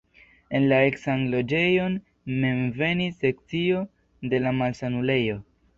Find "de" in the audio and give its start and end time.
4.33-4.43